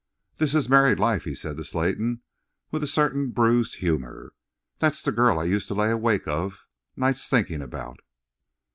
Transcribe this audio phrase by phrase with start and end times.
[0.37, 2.23] "This is married life," he said to Slayton,
[2.71, 4.33] with a certain bruised humour.
[4.79, 7.99] "That's the girl I used to lay awake of nights thinking about.